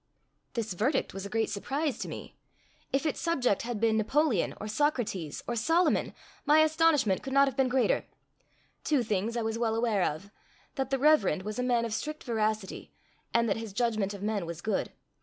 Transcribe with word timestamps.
This 0.55 0.73
verdict 0.73 1.13
was 1.13 1.27
a 1.27 1.29
great 1.29 1.51
surprise 1.51 1.99
to 1.99 2.07
me. 2.07 2.35
If 2.91 3.05
its 3.05 3.19
subject 3.21 3.61
had 3.61 3.79
been 3.79 3.97
Napoleon, 3.97 4.55
or 4.59 4.67
Socrates, 4.67 5.43
or 5.47 5.55
Solomon, 5.55 6.15
my 6.43 6.61
astonishment 6.61 7.21
could 7.21 7.33
not 7.33 7.47
have 7.47 7.55
been 7.55 7.69
greater. 7.69 8.05
Two 8.83 9.03
things 9.03 9.37
I 9.37 9.43
was 9.43 9.59
well 9.59 9.75
aware 9.75 10.01
of: 10.01 10.31
that 10.73 10.89
the 10.89 10.97
Reverend 10.97 11.43
was 11.43 11.59
a 11.59 11.61
man 11.61 11.85
of 11.85 11.93
strict 11.93 12.23
veracity, 12.23 12.91
and 13.31 13.47
that 13.47 13.57
his 13.57 13.73
judgement 13.73 14.15
of 14.15 14.23
men 14.23 14.47
was 14.47 14.59
good. 14.59 14.91